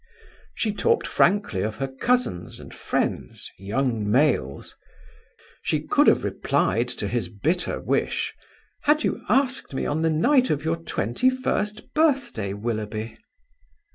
[0.55, 4.75] She talked frankly of her cousins and friends, young males.
[5.61, 8.33] She could have replied to his bitter wish:
[8.85, 13.15] "Had you asked me on the night of your twenty first birthday, Willoughby!"